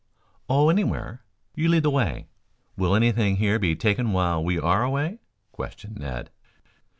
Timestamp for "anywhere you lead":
0.71-1.83